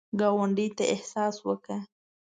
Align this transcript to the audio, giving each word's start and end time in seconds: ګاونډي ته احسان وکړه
ګاونډي 0.19 0.67
ته 0.77 0.83
احسان 0.93 1.33
وکړه 1.47 1.77